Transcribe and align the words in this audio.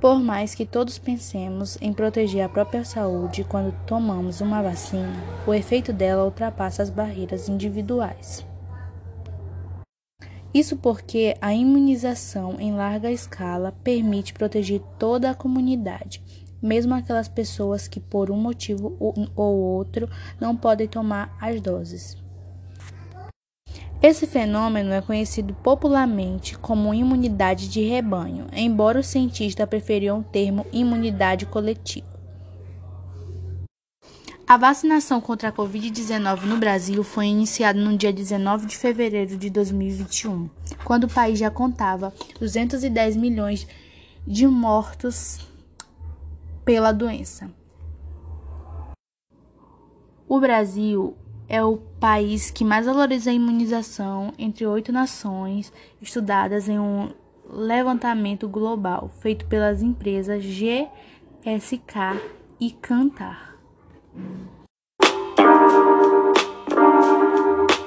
Por 0.00 0.20
mais 0.20 0.54
que 0.54 0.66
todos 0.66 0.98
pensemos 0.98 1.78
em 1.80 1.92
proteger 1.92 2.44
a 2.44 2.48
própria 2.48 2.84
saúde 2.84 3.44
quando 3.44 3.74
tomamos 3.86 4.42
uma 4.42 4.62
vacina, 4.62 5.14
o 5.46 5.54
efeito 5.54 5.90
dela 5.92 6.24
ultrapassa 6.24 6.82
as 6.82 6.90
barreiras 6.90 7.48
individuais. 7.48 8.46
Isso 10.52 10.76
porque 10.76 11.34
a 11.40 11.54
imunização 11.54 12.60
em 12.60 12.74
larga 12.74 13.10
escala 13.10 13.72
permite 13.82 14.34
proteger 14.34 14.80
toda 14.98 15.30
a 15.30 15.34
comunidade, 15.34 16.22
mesmo 16.62 16.94
aquelas 16.94 17.28
pessoas 17.28 17.88
que, 17.88 18.00
por 18.00 18.30
um 18.30 18.36
motivo 18.36 18.96
ou 19.34 19.56
outro, 19.56 20.08
não 20.40 20.56
podem 20.56 20.86
tomar 20.86 21.36
as 21.40 21.60
doses. 21.60 22.25
Esse 24.08 24.24
fenômeno 24.24 24.92
é 24.92 25.00
conhecido 25.00 25.52
popularmente 25.52 26.56
como 26.56 26.94
imunidade 26.94 27.68
de 27.68 27.80
rebanho, 27.80 28.46
embora 28.52 29.00
os 29.00 29.08
cientistas 29.08 29.68
preferiam 29.68 30.20
o 30.20 30.22
termo 30.22 30.64
imunidade 30.72 31.44
coletiva. 31.44 32.06
A 34.46 34.56
vacinação 34.56 35.20
contra 35.20 35.48
a 35.48 35.52
Covid-19 35.52 36.42
no 36.42 36.56
Brasil 36.56 37.02
foi 37.02 37.26
iniciada 37.26 37.80
no 37.80 37.98
dia 37.98 38.12
19 38.12 38.66
de 38.66 38.76
fevereiro 38.76 39.36
de 39.36 39.50
2021, 39.50 40.48
quando 40.84 41.04
o 41.04 41.12
país 41.12 41.36
já 41.36 41.50
contava 41.50 42.14
210 42.38 43.16
milhões 43.16 43.66
de 44.24 44.46
mortos 44.46 45.40
pela 46.64 46.92
doença. 46.92 47.50
O 50.28 50.38
Brasil 50.38 51.16
é 51.48 51.62
o 51.62 51.76
país 51.76 52.50
que 52.50 52.64
mais 52.64 52.86
valoriza 52.86 53.30
a 53.30 53.34
imunização 53.34 54.32
entre 54.38 54.66
oito 54.66 54.92
nações 54.92 55.72
estudadas 56.00 56.68
em 56.68 56.78
um 56.78 57.10
levantamento 57.48 58.48
global 58.48 59.08
feito 59.20 59.46
pelas 59.46 59.82
empresas 59.82 60.44
GSK 60.44 62.20
e 62.60 62.70
Cantar. 62.72 63.55